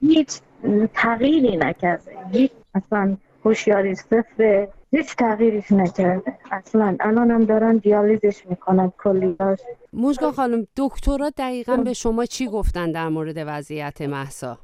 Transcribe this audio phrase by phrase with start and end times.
[0.00, 0.40] هیچ
[0.94, 2.12] تغییری نکرده.
[2.32, 6.32] هیچ اصلا هوشیاری صفر هیچ تغییرش نکرده.
[6.52, 9.58] اصلا الان هم دارن دیالیزش می‌کنن کلیاش
[9.92, 14.58] موجگا خانم دکترها دقیقا به شما چی گفتن در مورد وضعیت محسا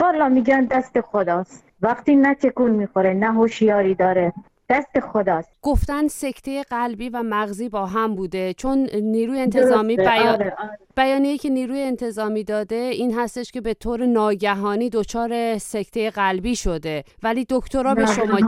[0.00, 1.64] والا میگن دست خداست.
[1.82, 4.32] وقتی نه تکون می‌خوره نه هوشیاری داره.
[4.70, 9.96] دست خداست گفتن سکته قلبی و مغزی با هم بوده چون نیروی انتظامی.
[9.96, 10.26] بیان...
[10.26, 10.78] آره، آره.
[10.96, 17.04] بیانیه که نیروی انتظامی داده این هستش که به طور ناگهانی دچار سکته قلبی شده
[17.22, 18.38] ولی دکترها به شما.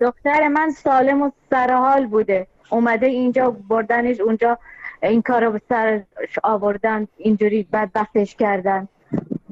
[0.00, 4.58] دختر من سالم و سرحال بوده اومده اینجا بردنش اونجا
[5.02, 6.04] این کارو به سرش
[6.44, 8.88] آوردن اینجوری بدبختش کردن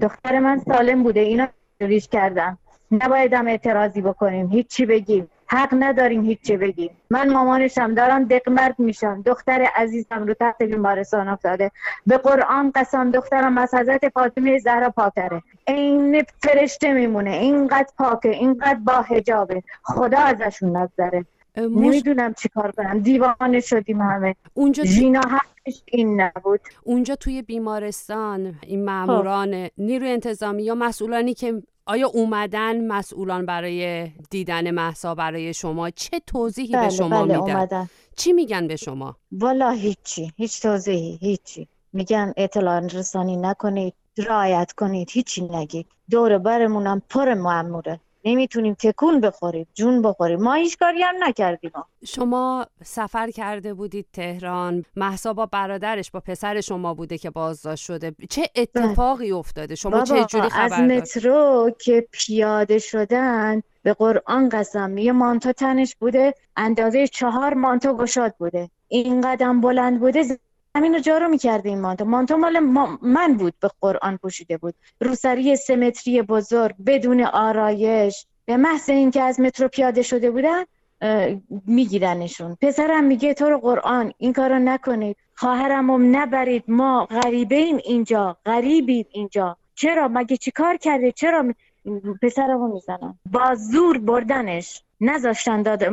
[0.00, 1.48] دختر من سالم بوده اینا
[1.78, 2.58] اینجوریش کردن
[2.90, 6.90] نباید هم اعتراضی بکنیم هیچی بگیم حق نداریم هیچی بگیم.
[7.10, 11.70] من مامانشم دارم دقمرد میشم دختر عزیزم رو تحت بیمارستان افتاده.
[12.06, 17.30] به قرآن قسم دخترم از حضرت فاطمه زهرا پاکره این فرشته میمونه.
[17.30, 18.28] اینقدر پاکه.
[18.28, 19.62] اینقدر با حجابه.
[19.82, 21.24] خدا ازشون نگذره
[21.56, 21.86] موج...
[21.86, 22.98] نمی‌دونم چیکار کنم.
[22.98, 24.34] دیوانه شدیم همه.
[24.54, 26.60] اونجا ژینا حقش این نبود.
[26.82, 34.70] اونجا توی بیمارستان این ماموران نیروی انتظامی یا مسئولانی که آیا اومدن مسئولان برای دیدن
[34.70, 37.88] محسا برای شما چه توضیحی بله به شما بله میدن؟ اومدن.
[38.16, 41.68] چی میگن به شما؟ والا هیچی هیچ توضیحی هیچی.
[41.92, 45.86] میگن اطلاع رسانی نکنید رعایت کنید هیچی نگید.
[46.10, 50.42] دور برمونم پر ماموره نمی‌تونیم تکون بخوریم جون بخوریم.
[50.42, 51.70] ما هیچ کاری هم نکردیم.
[52.04, 54.84] شما سفر کرده بودید تهران.
[54.96, 58.14] محسا با برادرش با پسر شما بوده که بازداشت شده.
[58.30, 63.94] چه اتفاقی افتاده؟ شما بابا چه جوری از خبر دارید مترو که پیاده شدن به
[63.94, 64.98] قرآن قسم.
[64.98, 68.70] یه مانتو تنش بوده اندازه چهار مانتو گشاد بوده.
[68.88, 70.38] این قدم بلند بوده
[70.76, 72.04] زمین رو جارو می‌کرده این مانتو.
[72.04, 74.74] مانتو مال ما- من بود به قرآن پوشیده بود.
[75.00, 78.26] روسری سه متری بزرگ بدون آرایش.
[78.44, 80.64] به محض اینکه از مترو پیاده شده بودن
[81.66, 82.56] میگیرنشون.
[82.62, 85.16] پسرم میگه تو رو قرآن این کارو نکنید.
[85.34, 86.64] خواهرم هم نبرید.
[86.68, 88.36] ما غریبه ایم اینجا.
[88.46, 89.56] غریبیم اینجا.
[89.74, 91.54] چرا؟ مگه چی کار کرده؟ چرا
[92.22, 94.82] پسرمو می‌زنن؟ با زور بردنش.
[95.00, 95.84] نذاشتن داد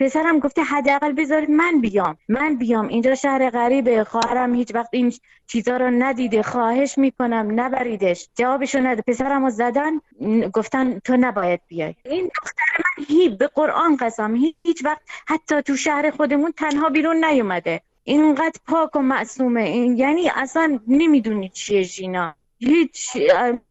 [0.00, 2.16] پسرم گفته حداقل بذارید من بیام.
[2.28, 2.88] من بیام.
[2.88, 4.04] اینجا شهر غریبه.
[4.04, 5.12] خواهرم هیچ وقت این
[5.46, 6.42] چیزا رو ندیده.
[6.42, 7.60] خواهش می‌کنم.
[7.60, 8.28] نبریدش.
[8.34, 9.02] جوابشو نده.
[9.06, 10.00] پسرمو زدن.
[10.20, 11.94] ن- گفتن تو نباید بیای.
[12.04, 14.34] این دختر من هی به قرآن قسم.
[14.34, 17.80] هی- هیچ وقت حتی تو شهر خودمون تنها بیرون نیومده.
[18.04, 19.62] اینقدر پاک و معصومه.
[19.62, 22.34] این یعنی اصلا نمی‌دونی چیه ژینا.
[22.66, 23.16] هیچ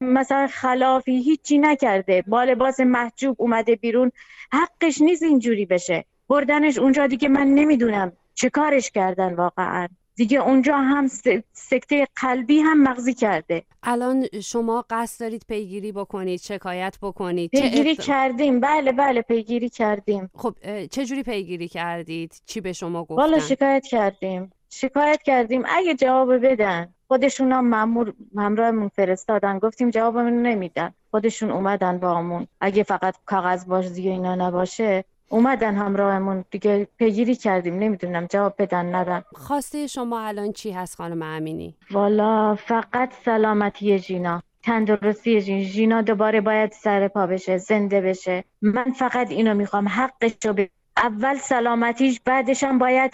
[0.02, 2.24] مثلا خلافی هیچی نکرده.
[2.28, 4.12] با لباس محجوب اومده بیرون.
[4.52, 6.06] حقش نیست اینجوری بشه.
[6.30, 9.88] بردنش اونجا دیگه من نمی‌دونم چه کارش کردن واقعا.
[10.16, 11.08] دیگه اونجا هم
[11.54, 13.64] سکته قلبی هم مغزی کرده.
[13.84, 18.60] الان شما قصد دارید پیگیری بکنید شکایت بکنید پیگیری ات- کردیم.
[18.60, 20.30] بله بله پیگیری کردیم.
[20.36, 20.56] خب
[20.92, 24.52] چه جوری پیگیری کردید؟ چی به شما گفتن؟ والا شکایت کردیم.
[24.82, 29.60] شکایت کردیم؟ اگه جواب بدن خودشون هم مامور همراهمون فرستادن.
[29.60, 30.94] گفتیم جوابمون نمیدن.
[31.12, 36.46] خودشون اومدن با همون اگه فقط کاغذ بازی و اینا نباشه اومدن همراهمون.
[36.52, 37.80] دیگه پیگیری کردیم.
[37.80, 38.26] نمی‌دونم.
[38.26, 39.24] جواب بدن ندن.
[39.36, 44.42] خواسته شما الان چی هست خانم امینی؟ والا فقط سلامتی ژینا.
[44.64, 45.64] تندرستی ژینا.
[45.64, 48.44] ژینا دوباره باید سر پا بشه زنده بشه.
[48.62, 49.88] من فقط اینو می‌خوام.
[49.88, 50.68] حقش رو ب-
[50.98, 53.12] اول سلامتیش بعدش هم باید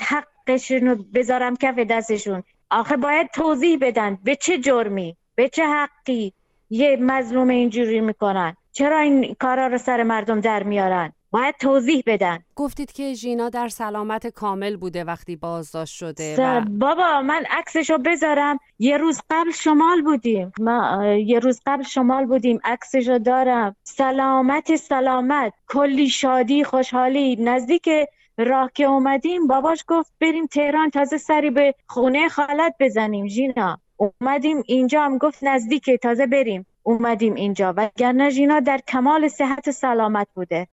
[0.48, 2.44] حقش رو بذارم کف دستشون.
[2.72, 4.18] آخه باید توضیح بدن.
[4.24, 6.34] به چه جرمی؟ به چه حقی
[6.70, 12.40] یه مظلوم اینجوری می‌کنن؟ چرا این کارا رو سر مردم در میارن؟ باید توضیح بدن.
[12.56, 18.60] گفتید که ژینا در سلامت کامل بوده وقتی بازداشت شده و بابا من عکسشو بذارم.
[18.80, 20.52] یه روز قبل شمال بودیم.
[20.60, 22.60] ما یه روز قبل شمال بودیم.
[22.64, 23.76] عکسشو دارم.
[23.84, 25.54] سلامت سلامت.
[25.68, 27.36] کلی شادی خوشحالی.
[27.36, 27.90] نزدیک
[28.38, 33.80] راه که اومدیم باباش گفت بریم تهران تازه سری به خونه خالت بزنیم ژینا.
[33.98, 36.66] اومدیم اینجا هم گفت نزدیکه تازه بریم.
[36.84, 37.74] اومدیم اینجا.
[37.78, 40.66] وگرنه ژینا در کمال صحت سلامت بوده.